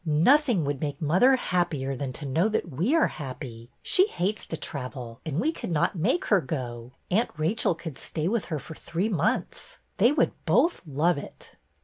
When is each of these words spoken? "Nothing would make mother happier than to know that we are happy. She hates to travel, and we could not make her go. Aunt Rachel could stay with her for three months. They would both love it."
"Nothing 0.03 0.65
would 0.65 0.81
make 0.81 0.99
mother 0.99 1.35
happier 1.35 1.95
than 1.95 2.11
to 2.13 2.25
know 2.25 2.49
that 2.49 2.71
we 2.71 2.95
are 2.95 3.05
happy. 3.05 3.69
She 3.83 4.07
hates 4.07 4.47
to 4.47 4.57
travel, 4.57 5.21
and 5.27 5.39
we 5.39 5.51
could 5.51 5.69
not 5.69 5.95
make 5.95 6.25
her 6.25 6.41
go. 6.41 6.93
Aunt 7.11 7.29
Rachel 7.37 7.75
could 7.75 7.99
stay 7.99 8.27
with 8.27 8.45
her 8.45 8.57
for 8.57 8.73
three 8.73 9.09
months. 9.09 9.77
They 9.97 10.11
would 10.11 10.31
both 10.45 10.81
love 10.87 11.19
it." 11.19 11.55